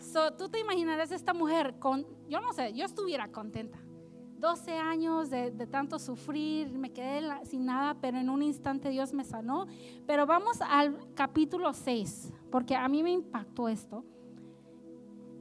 [0.00, 3.78] So, tú te imaginarás esta mujer con, yo no sé, yo estuviera contenta.
[4.40, 9.24] 12 años de, tanto sufrir, me quedé sin nada, pero en un instante Dios me
[9.24, 9.66] sanó.
[10.06, 14.02] Pero vamos al capítulo 6, porque a mí me impactó esto.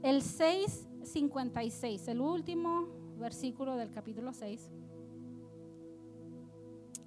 [0.03, 4.69] El 6.56, el último versículo del capítulo 6,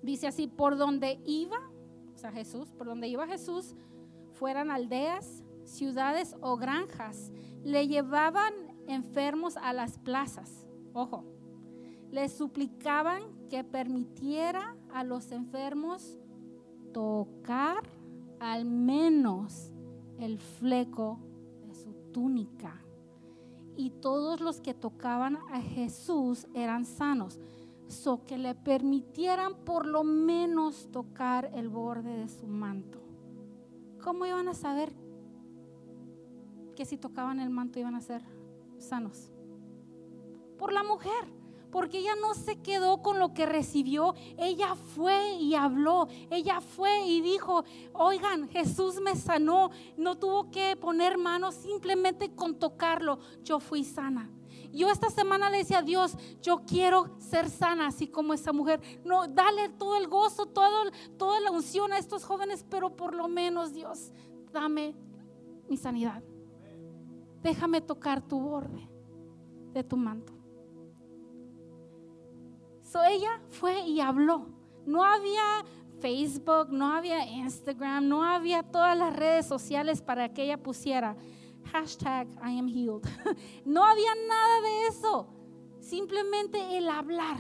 [0.02, 1.58] dice así, por donde iba,
[2.14, 3.76] o sea Jesús, por donde iba Jesús,
[4.32, 7.32] fueran aldeas, ciudades o granjas,
[7.64, 8.52] le llevaban
[8.88, 11.31] enfermos a las plazas, ojo,
[12.12, 16.18] le suplicaban que permitiera a los enfermos
[16.92, 17.82] tocar
[18.38, 19.72] al menos
[20.18, 21.18] el fleco
[21.66, 22.78] de su túnica
[23.76, 27.40] y todos los que tocaban a Jesús eran sanos.
[27.88, 33.00] So que le permitieran por lo menos tocar el borde de su manto.
[34.02, 34.92] ¿Cómo iban a saber
[36.74, 38.22] que si tocaban el manto iban a ser
[38.78, 39.30] sanos?
[40.58, 41.41] Por la mujer
[41.72, 47.06] porque ella no se quedó con lo que recibió, ella fue y habló, ella fue
[47.06, 53.58] y dijo, oigan, Jesús me sanó, no tuvo que poner manos, simplemente con tocarlo, yo
[53.58, 54.30] fui sana.
[54.70, 58.80] Yo esta semana le decía a Dios, yo quiero ser sana, así como esa mujer.
[59.04, 63.28] No, dale todo el gozo, todo, toda la unción a estos jóvenes, pero por lo
[63.28, 64.12] menos Dios,
[64.52, 64.94] dame
[65.68, 66.22] mi sanidad.
[67.42, 68.88] Déjame tocar tu borde
[69.72, 70.41] de tu manto
[73.04, 74.48] ella fue y habló.
[74.84, 75.64] No había
[76.00, 81.16] Facebook, no había Instagram, no había todas las redes sociales para que ella pusiera
[81.70, 82.60] hashtag I
[83.64, 85.28] no había nada de eso.
[85.80, 87.38] Simplemente el hablar,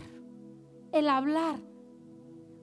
[0.92, 1.58] el hablar.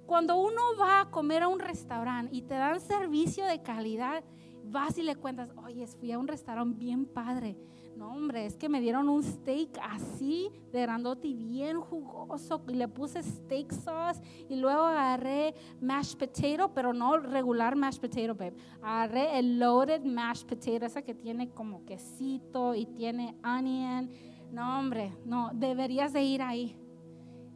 [0.06, 4.24] Cuando uno va a comer a un restaurante y te dan servicio de calidad,
[4.64, 7.58] vas y le cuentas, oye, fui a un restaurante bien padre
[8.00, 12.64] no, hombre, es que me dieron un steak así de grandote y bien jugoso.
[12.68, 18.56] Le puse steak sauce y luego agarré mashed potato, pero no regular mashed potato, babe.
[18.82, 24.10] Agarré el loaded mashed potato, esa que tiene como quesito y tiene onion.
[24.50, 26.78] No, hombre, no, deberías de ir ahí.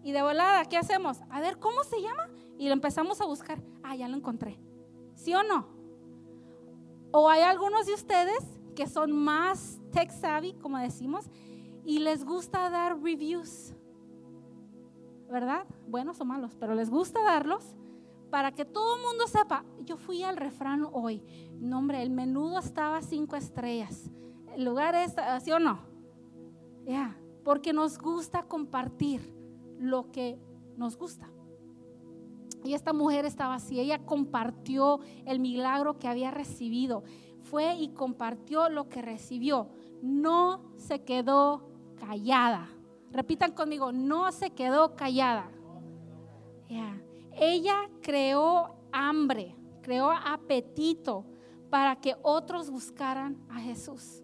[0.03, 1.21] Y de volada, ¿qué hacemos?
[1.29, 2.29] A ver, ¿cómo se llama?
[2.58, 3.63] Y lo empezamos a buscar.
[3.82, 4.60] Ah, ya lo encontré.
[5.15, 5.69] ¿Sí o no?
[7.13, 11.29] O hay algunos de ustedes que son más tech savvy, como decimos,
[11.86, 13.73] y les gusta dar reviews.
[15.29, 15.65] ¿Verdad?
[15.88, 17.75] Buenos o malos, pero les gusta darlos
[18.29, 19.63] para que todo el mundo sepa.
[19.86, 21.23] Yo fui al refrán hoy.
[21.60, 24.12] No, el menudo estaba cinco estrellas.
[24.56, 25.79] El lugar es, ¿sí o no?
[26.86, 29.34] Ya, porque nos gusta compartir
[29.79, 30.39] lo que
[30.77, 31.29] nos gusta.
[32.63, 37.03] Y esta mujer estaba así, ella compartió el milagro que había recibido,
[37.41, 39.69] fue y compartió lo que recibió,
[40.03, 41.63] no se quedó
[41.95, 42.67] callada.
[43.09, 45.49] Repitan conmigo, no se quedó callada.
[47.35, 51.25] Ella creó hambre, creó apetito
[51.69, 54.21] para que otros buscaran a Jesús.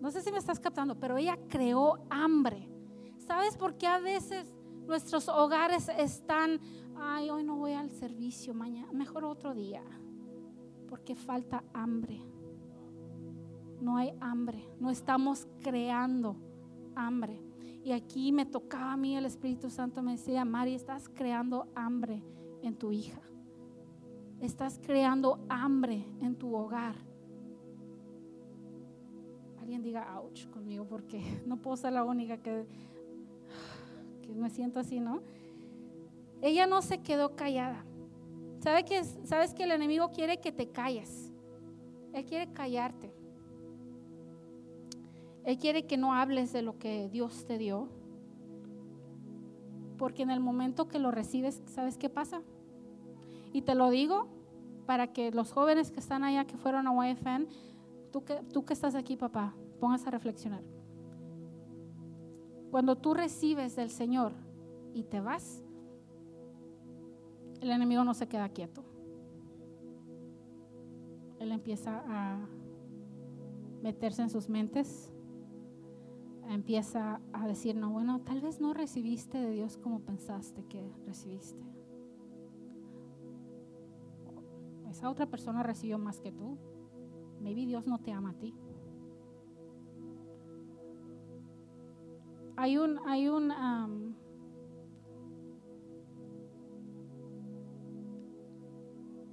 [0.00, 2.68] No sé si me estás captando, pero ella creó hambre.
[3.18, 4.54] ¿Sabes por qué a veces
[4.86, 6.60] nuestros hogares están,
[6.96, 9.82] ay, hoy no voy al servicio, mañana, mejor otro día?
[10.86, 12.29] Porque falta hambre.
[13.80, 16.36] No hay hambre, no estamos creando
[16.94, 17.40] hambre.
[17.82, 22.22] Y aquí me tocaba a mí el Espíritu Santo, me decía, Mari, estás creando hambre
[22.62, 23.20] en tu hija.
[24.40, 26.94] Estás creando hambre en tu hogar.
[29.60, 32.66] Alguien diga, ouch, conmigo, porque no puedo ser la única que
[34.34, 35.22] me siento así, ¿no?
[36.42, 37.84] Ella no se quedó callada.
[38.60, 41.32] ¿Sabe que, ¿Sabes que el enemigo quiere que te calles?
[42.12, 43.12] Él quiere callarte.
[45.44, 47.88] Él quiere que no hables de lo que Dios te dio.
[49.98, 52.42] Porque en el momento que lo recibes, ¿sabes qué pasa?
[53.52, 54.28] Y te lo digo
[54.86, 57.46] para que los jóvenes que están allá, que fueron a YFN,
[58.10, 60.62] tú que, tú que estás aquí, papá, pongas a reflexionar.
[62.70, 64.32] Cuando tú recibes del Señor
[64.94, 65.62] y te vas,
[67.60, 68.82] el enemigo no se queda quieto.
[71.38, 72.38] Él empieza a
[73.82, 75.12] meterse en sus mentes,
[76.54, 81.64] empieza a decir, no, bueno, tal vez no recibiste de Dios como pensaste que recibiste.
[84.88, 86.58] Esa otra persona recibió más que tú.
[87.40, 88.54] Maybe Dios no te ama a ti.
[92.60, 93.48] hay un, hay un,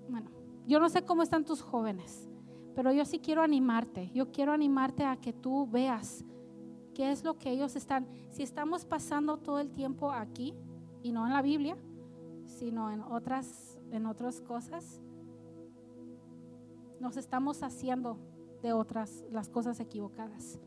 [0.08, 0.32] bueno,
[0.66, 2.30] yo no sé cómo están tus jóvenes,
[2.74, 4.10] pero yo sí quiero animarte.
[4.14, 6.24] Yo quiero animarte a que tú veas
[6.98, 8.08] qué es lo que ellos están.
[8.32, 10.56] Si estamos pasando todo el tiempo aquí
[11.04, 11.78] y no en la Biblia,
[12.44, 15.00] sino en otras, en otras cosas,
[17.00, 18.18] nos estamos haciendo
[18.64, 20.60] de otras las cosas equivocadas.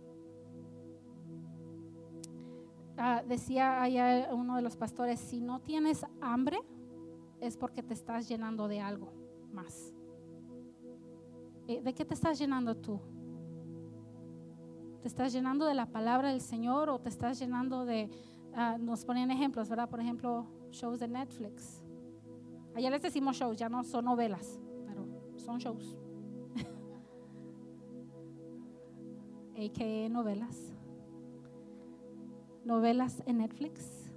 [2.96, 6.60] Ah, decía allá uno de los pastores, si no tienes hambre
[7.40, 9.12] es porque te estás llenando de algo
[9.52, 9.92] más.
[11.66, 13.00] Eh, ¿De qué te estás llenando tú?
[15.02, 18.10] ¿Te estás llenando de la palabra del Señor o te estás llenando de,
[18.54, 19.88] ah, nos ponían ejemplos, ¿verdad?
[19.88, 21.82] Por ejemplo, shows de Netflix.
[22.74, 25.96] Allá les decimos shows, ya no son novelas, pero son shows.
[29.56, 30.74] AKA novelas
[32.64, 34.12] novelas en Netflix?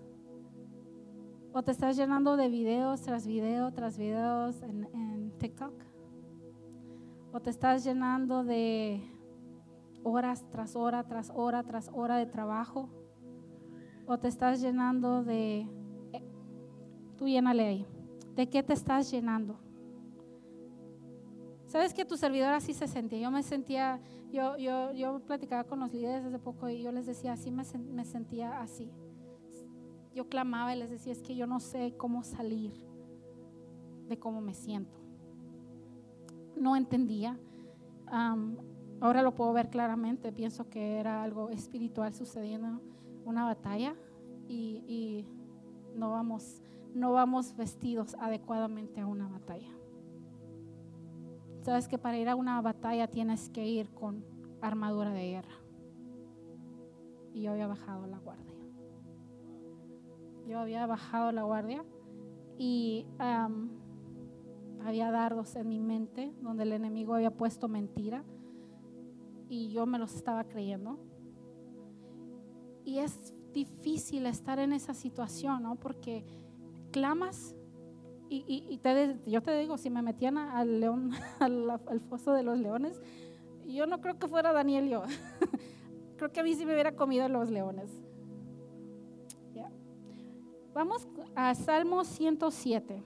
[1.53, 5.73] ¿O te estás llenando de videos tras video tras videos en TikTok?
[7.31, 9.01] ¿O te estás llenando de
[10.03, 12.89] horas tras hora, tras hora, tras hora de trabajo?
[14.05, 15.67] ¿O te estás llenando de...
[16.13, 16.23] Eh,
[17.17, 17.87] tú llénale ahí.
[18.35, 19.59] ¿De qué te estás llenando?
[21.67, 23.19] ¿Sabes que tu servidora así se sentía?
[23.19, 23.99] Yo me sentía,
[24.31, 27.63] yo, yo, yo platicaba con los líderes hace poco y yo les decía, así me,
[27.91, 28.91] me sentía así.
[30.13, 32.73] Yo clamaba y les decía, es que yo no sé cómo salir
[34.07, 34.99] de cómo me siento.
[36.55, 37.39] No entendía.
[39.03, 40.31] Ahora lo puedo ver claramente.
[40.31, 42.81] Pienso que era algo espiritual sucediendo,
[43.25, 43.95] una batalla
[44.47, 45.25] y,
[45.95, 46.61] no, vamos,
[46.93, 49.69] no vamos vestidos adecuadamente a una batalla.
[51.61, 54.25] Sabes que para ir a una batalla tienes que ir con
[54.61, 55.55] armadura de guerra.
[57.33, 58.53] Y yo había bajado la guardia.
[60.47, 61.83] Yo había bajado la guardia
[62.57, 63.05] y
[64.85, 68.23] había dardos en mi mente donde el enemigo había puesto mentira
[69.53, 70.97] y yo me los estaba creyendo.
[72.83, 75.75] Y es difícil estar en esa situación, ¿no?
[75.75, 76.25] Porque
[76.91, 77.55] clamas
[78.29, 78.79] y,
[79.27, 82.99] yo te digo, si me metían al león, al, foso de los leones,
[83.67, 85.03] yo no creo que fuera Daniel yo.
[86.17, 87.91] creo que a mí sí me hubiera comido los leones.
[90.73, 93.03] Vamos a Salmo 107.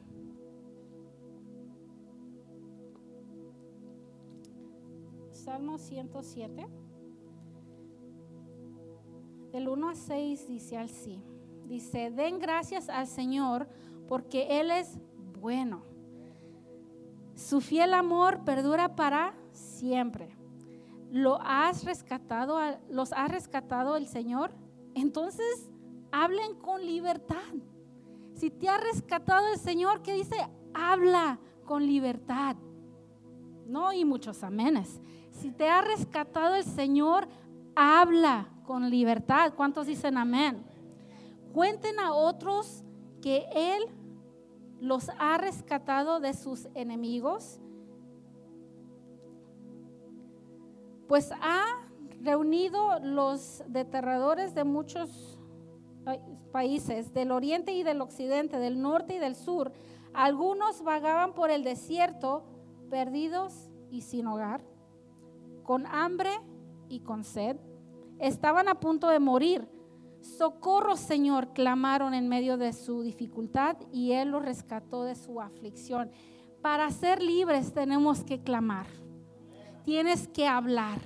[5.47, 6.67] Salmo 107.
[9.53, 11.23] Del 1 a 6 dice así.
[11.69, 13.69] Dice, den gracias al Señor
[14.09, 14.99] porque Él es
[15.39, 15.83] bueno.
[17.35, 20.35] Su fiel amor perdura para siempre.
[21.11, 24.51] ¿Lo has rescatado, los ha rescatado el Señor?
[24.95, 25.71] Entonces,
[26.11, 27.53] hablen con libertad.
[28.33, 30.35] Si te ha rescatado el Señor, ¿qué dice?
[30.73, 32.57] Habla con libertad.
[33.65, 34.99] No, y muchos amenes.
[35.39, 37.27] Si te ha rescatado el Señor,
[37.75, 39.53] habla con libertad.
[39.55, 40.63] ¿Cuántos dicen amén?
[41.53, 42.83] Cuenten a otros
[43.21, 43.83] que Él
[44.79, 47.59] los ha rescatado de sus enemigos,
[51.07, 51.63] pues ha
[52.21, 55.39] reunido los deterradores de muchos
[56.51, 59.71] países, del oriente y del occidente, del norte y del sur.
[60.13, 62.43] Algunos vagaban por el desierto,
[62.89, 64.61] perdidos y sin hogar,
[65.67, 66.31] con hambre
[66.89, 67.57] y con sed.
[68.17, 69.69] Estaban a punto de morir
[70.21, 76.11] Socorro, Señor, clamaron en medio de su dificultad y Él los rescató de su aflicción.
[76.61, 78.87] Para ser libres tenemos que clamar.
[79.85, 80.99] Tienes que hablar.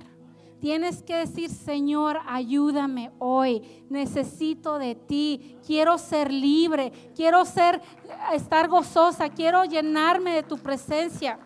[0.58, 3.84] Tienes que decir, Señor, ayúdame hoy.
[3.90, 5.56] Necesito de ti.
[5.66, 6.92] Quiero ser libre.
[7.14, 7.80] Quiero ser
[8.32, 9.28] estar gozosa.
[9.28, 11.38] Quiero llenarme de tu presencia.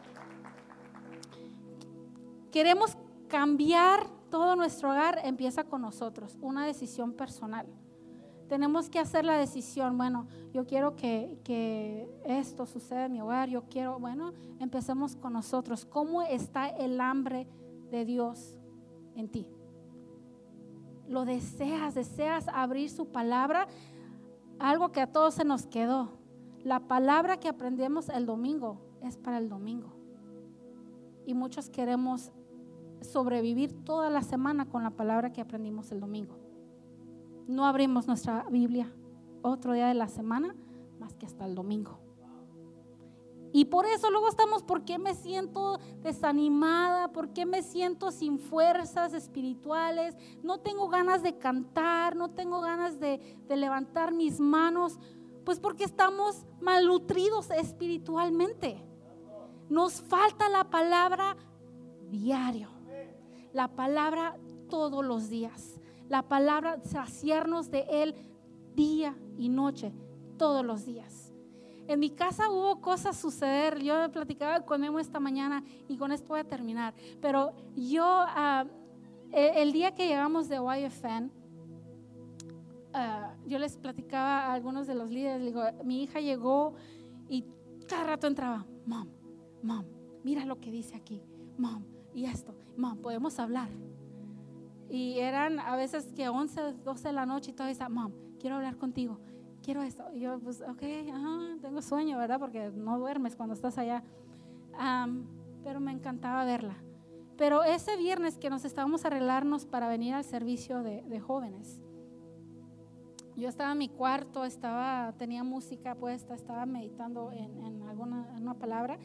[2.50, 2.96] Queremos
[3.28, 7.66] cambiar todo nuestro hogar empieza con nosotros, una decisión personal.
[8.48, 13.48] Tenemos que hacer la decisión, bueno, yo quiero que, que esto suceda en mi hogar,
[13.48, 15.84] yo quiero, bueno, empecemos con nosotros.
[15.84, 17.48] ¿Cómo está el hambre
[17.90, 18.56] de Dios
[19.16, 19.48] en ti?
[21.08, 23.66] Lo deseas, deseas abrir su palabra,
[24.58, 26.10] algo que a todos se nos quedó.
[26.62, 29.92] La palabra que aprendemos el domingo es para el domingo.
[31.24, 32.30] Y muchos queremos
[33.06, 36.36] sobrevivir toda la semana con la palabra que aprendimos el domingo.
[37.46, 38.92] No abrimos nuestra Biblia
[39.42, 40.54] otro día de la semana
[40.98, 41.98] más que hasta el domingo.
[43.52, 47.12] Y por eso luego estamos, ¿por qué me siento desanimada?
[47.12, 50.14] ¿Por qué me siento sin fuerzas espirituales?
[50.42, 54.98] No tengo ganas de cantar, no tengo ganas de, de levantar mis manos.
[55.44, 58.84] Pues porque estamos malnutridos espiritualmente.
[59.70, 61.36] Nos falta la palabra
[62.10, 62.75] diario
[63.52, 64.36] la palabra
[64.68, 65.80] todos los días.
[66.08, 68.14] La palabra saciarnos de Él
[68.74, 69.92] día y noche,
[70.36, 71.32] todos los días.
[71.88, 73.80] En mi casa hubo cosas suceder.
[73.82, 76.94] Yo platicaba con Emo esta mañana y con esto voy a terminar.
[77.20, 78.64] Pero yo, ah,
[79.32, 81.30] e, el, día que llegamos de YFN,
[82.92, 86.74] ah, yo les platicaba a algunos de los líderes, digo, mi hija llegó
[87.28, 87.44] y
[87.86, 89.08] cada rato entraba, mom,
[89.62, 89.84] mom,
[90.24, 91.22] mira lo que dice aquí,
[91.56, 91.84] mom,
[92.16, 93.68] y esto, mam, podemos hablar.
[94.88, 98.10] Y eran a veces que 11, 12 de la noche y todo está, mam,
[98.40, 99.20] quiero hablar contigo,
[99.62, 100.02] quiero esto.
[100.14, 100.80] Y yo, pues, ok,
[101.60, 102.40] tengo sueño, ¿verdad?
[102.40, 104.02] Porque no duermes cuando estás allá.
[105.62, 106.76] pero me encantaba verla.
[107.36, 111.82] Pero ese viernes que nos estábamos arreglarnos para venir al servicio de, jóvenes,
[113.36, 118.98] yo estaba en mi cuarto, estaba, tenía música puesta, estaba meditando en, alguna una palabra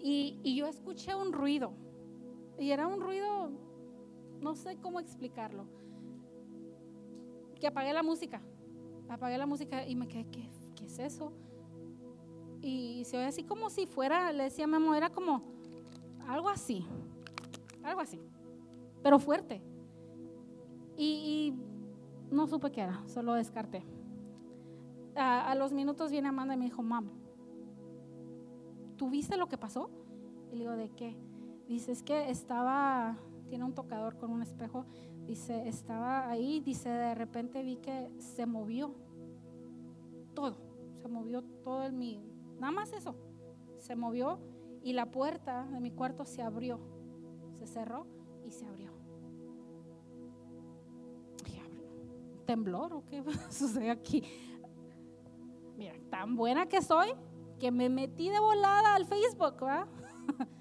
[0.00, 1.86] y, y yo escuché un ruido
[2.58, 3.50] y era un ruido,
[4.40, 5.66] no sé cómo explicarlo.
[7.60, 8.40] Que apagué la música.
[9.08, 11.32] Apagué la música y me quedé, ¿qué, qué es eso?
[12.60, 15.42] Y se oye así como si fuera, le decía a Memo, era como
[16.26, 16.84] algo así,
[17.84, 18.20] algo así,
[19.02, 19.62] pero fuerte.
[20.96, 21.54] Y,
[22.30, 23.84] no supe qué era, solo descarté.
[25.14, 27.08] A, a, los minutos viene Amanda y me dijo, mam,
[28.96, 29.88] ¿tú viste lo que pasó?
[30.50, 31.16] Y le digo, ¿de qué?
[31.66, 33.16] Dice, es que estaba,
[33.48, 34.86] tiene un tocador con un espejo,
[35.26, 38.94] dice, estaba ahí, dice, de repente vi que se movió
[40.34, 40.56] todo,
[41.02, 42.20] se movió todo el mi,
[42.60, 43.16] nada más eso,
[43.78, 44.38] se movió
[44.82, 46.78] y la puerta de mi cuarto se abrió,
[47.54, 48.06] se cerró
[48.44, 48.96] y se abrió.
[52.46, 54.22] ¿Temblor o qué sucede aquí?
[55.76, 57.12] Mira, tan buena que soy
[57.58, 59.88] que me metí de volada al Facebook, ¿verdad?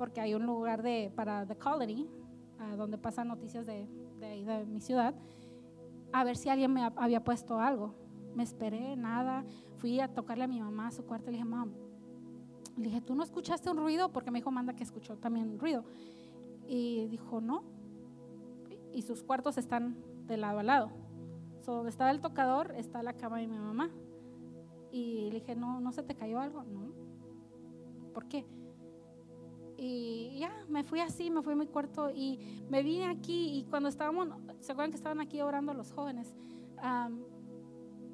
[0.00, 2.08] porque hay un lugar de, para The Colony,
[2.78, 3.86] donde pasan noticias de,
[4.18, 5.14] de, mi ciudad,
[6.10, 7.94] a ver si alguien me había puesto algo.
[8.34, 9.44] Me esperé, nada.
[9.76, 11.70] Fui a tocarle a mi mamá a su cuarto y le dije, mamá,
[12.78, 14.10] le dije, ¿tú no escuchaste un ruido?
[14.10, 15.84] Porque me dijo, manda que escuchó también un ruido.
[16.66, 17.62] Y dijo, no.
[18.94, 20.90] Y sus cuartos están de lado a lado.
[21.60, 23.90] So, donde estaba el tocador está la cama de mi mamá.
[24.90, 26.62] Y le dije, no, ¿no se te cayó algo?
[26.62, 26.88] No.
[28.14, 28.46] ¿Por qué?
[29.82, 33.64] Y ya, me fui así, me fui a mi cuarto y me vine aquí y
[33.64, 34.28] cuando estábamos,
[34.60, 36.36] ¿se acuerdan que estaban aquí orando los jóvenes?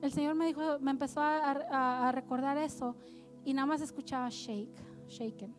[0.00, 2.94] el Señor me dijo, me empezó a, recordar eso
[3.44, 5.52] y nada más escuchaba shake, shaken.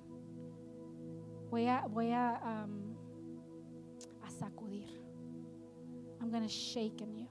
[1.50, 2.66] Voy a, voy a,
[4.24, 4.88] a sacudir.
[6.22, 7.28] I'm going to shake in you.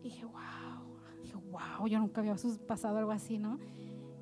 [0.00, 2.36] Y dije, wow, dije, wow, yo nunca había
[2.66, 3.58] pasado algo así, ¿no?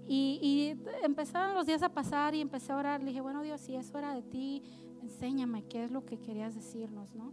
[0.08, 3.00] Y, empezaron los días a pasar y empecé a orar.
[3.00, 4.62] Le dije, bueno Dios, si eso era de ti,
[5.02, 7.32] enséñame qué es lo que querías decirnos, ¿no?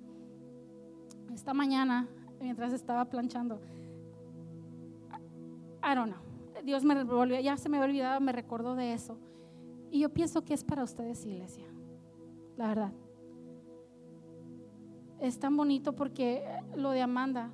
[1.34, 2.08] Esta mañana,
[2.40, 3.60] mientras estaba planchando,
[5.84, 9.18] I don't know, Dios me volvió, ya se me había olvidado, me recordó de eso.
[9.92, 11.66] Y yo pienso que es para ustedes, iglesia,
[12.58, 12.92] la verdad.
[15.20, 16.44] Es tan bonito porque
[16.76, 17.52] lo de Amanda,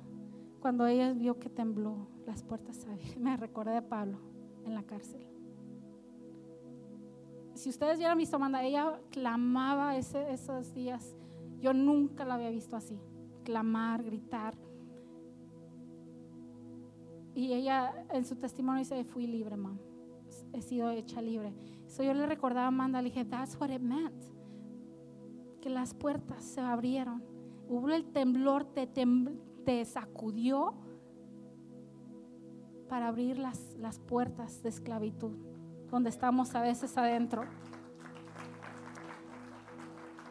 [0.60, 2.86] cuando ella vio que tembló las puertas,
[3.18, 4.35] me recordé de Pablo
[4.66, 5.26] en la cárcel.
[7.54, 11.16] Si ustedes vieran visto Amanda, ella clamaba esos días.
[11.58, 13.00] Yo nunca la había visto así.
[13.44, 14.54] Clamar, gritar.
[17.34, 19.78] Y ella en su testimonio dice, fui libre, mamá.
[20.52, 21.54] He sido hecha libre.
[21.86, 24.22] So yo le recordaba a Amanda, le dije, that's what it meant.
[25.60, 27.22] Que las puertas se abrieron.
[27.68, 30.74] Hubo el temblor, te, te sacudió
[32.88, 35.32] para abrir las, las puertas de esclavitud,
[35.90, 37.44] donde estamos a veces adentro.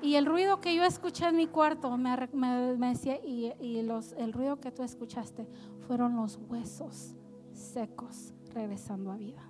[0.01, 4.13] Y el ruido que yo escuché en mi cuarto, me, me, decía, y, y los,
[4.13, 5.47] el ruido que tú escuchaste
[5.87, 7.15] fueron los huesos
[7.53, 9.49] secos regresando a vida.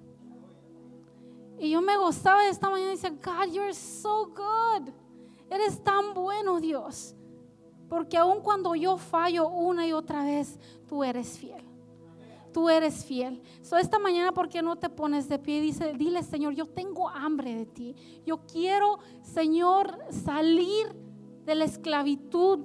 [1.58, 4.90] Y yo me gozaba de esta mañana y decía, God, you're so good.
[5.50, 7.16] Eres tan bueno, Dios.
[7.90, 11.65] Porque aun cuando yo fallo una y otra vez, tú eres fiel
[12.56, 13.42] tú eres fiel.
[13.62, 17.10] So esta mañana, ¿por qué no te pones de pie dice, dile, Señor, yo tengo
[17.10, 17.96] hambre de ti.
[18.26, 20.96] Yo quiero, Señor, salir
[21.44, 22.60] de la esclavitud,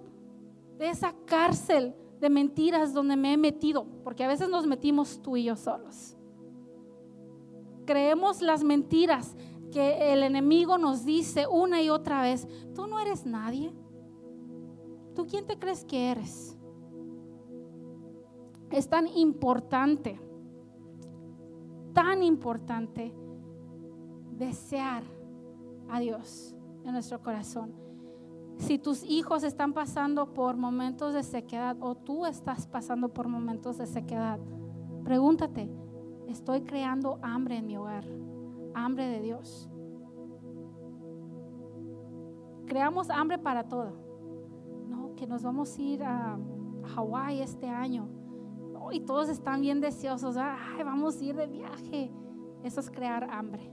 [0.78, 5.36] de esa cárcel de mentiras donde me he metido, porque a veces nos metimos tú
[5.36, 6.16] y yo solos.
[7.84, 9.36] Creemos las mentiras
[9.72, 12.46] que el enemigo nos dice una y otra vez.
[12.76, 13.74] Tú no eres nadie.
[15.16, 16.56] ¿Tú quién te crees que eres?
[18.70, 20.20] Es tan importante,
[21.92, 23.12] tan importante
[24.36, 25.02] desear
[25.88, 26.54] a Dios
[26.84, 27.72] en nuestro corazón.
[28.58, 33.78] Si tus hijos están pasando por momentos de sequedad o tú estás pasando por momentos
[33.78, 34.38] de sequedad,
[35.02, 35.70] pregúntate,
[36.28, 38.04] ¿estoy creando hambre en mi hogar?
[38.74, 39.68] Hambre de Dios.
[42.66, 43.92] Creamos hambre para todo.
[44.88, 46.38] No, que nos vamos a ir a
[46.94, 48.19] Hawái este año
[48.92, 52.10] y todos están bien deseosos, Ay, vamos a ir de viaje.
[52.62, 53.72] Eso es crear hambre.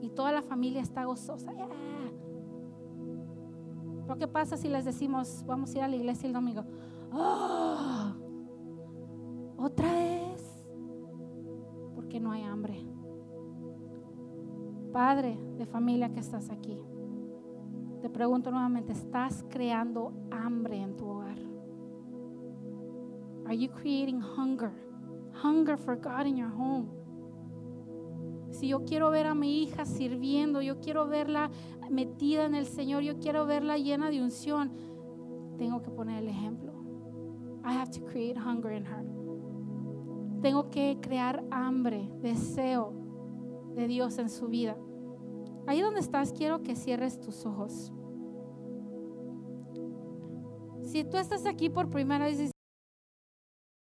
[0.00, 1.52] Y toda la familia está gozosa.
[4.06, 6.64] Pero ¿qué pasa si les decimos, vamos a ir a la iglesia el domingo?
[7.12, 8.12] ¡Oh!
[9.58, 10.64] Otra vez.
[11.94, 12.86] Porque no hay hambre.
[14.92, 16.80] Padre de familia que estás aquí,
[18.00, 21.45] te pregunto nuevamente, ¿estás creando hambre en tu hogar?
[23.46, 24.72] Are you creating hunger?
[25.32, 26.90] Hunger for God in your home.
[28.50, 31.50] Si yo quiero ver a mi hija sirviendo, yo quiero verla
[31.90, 34.72] metida en el Señor, yo quiero verla llena de unción,
[35.58, 36.72] tengo que poner el ejemplo.
[37.64, 39.04] I have to create hunger in her.
[40.40, 42.92] Tengo que crear hambre, deseo
[43.74, 44.76] de Dios en su vida.
[45.66, 47.92] Ahí donde estás, quiero que cierres tus ojos.
[50.82, 52.55] Si tú estás aquí por primera vez